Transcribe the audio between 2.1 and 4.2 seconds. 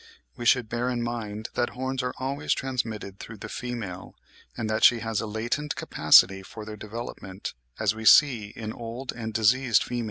always transmitted through the female,